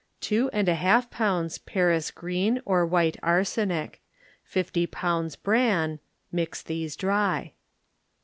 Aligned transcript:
Two 0.19 0.49
and 0.51 0.67
a 0.67 0.73
half 0.73 1.11
pounds 1.11 1.59
Paris 1.59 2.09
green 2.09 2.59
or 2.65 2.87
white 2.87 3.17
arsenic; 3.21 4.01
fifty 4.43 4.87
pounds 4.87 5.35
bran 5.35 5.99
(mix 6.31 6.63
these 6.63 6.95
dry). 6.95 7.53